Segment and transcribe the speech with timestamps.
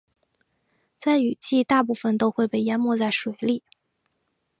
[0.97, 3.61] 在雨季大部分都会被淹没在水里。